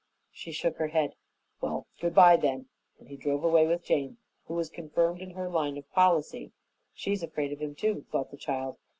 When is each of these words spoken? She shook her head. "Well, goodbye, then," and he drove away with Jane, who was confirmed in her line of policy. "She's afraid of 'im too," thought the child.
She 0.31 0.51
shook 0.51 0.77
her 0.77 0.87
head. 0.87 1.13
"Well, 1.61 1.85
goodbye, 1.99 2.35
then," 2.37 2.69
and 2.97 3.07
he 3.07 3.15
drove 3.17 3.43
away 3.43 3.67
with 3.67 3.83
Jane, 3.83 4.17
who 4.47 4.55
was 4.55 4.67
confirmed 4.71 5.21
in 5.21 5.29
her 5.35 5.47
line 5.47 5.77
of 5.77 5.87
policy. 5.91 6.53
"She's 6.91 7.21
afraid 7.21 7.51
of 7.53 7.61
'im 7.61 7.75
too," 7.75 8.07
thought 8.11 8.31
the 8.31 8.35
child. 8.37 8.77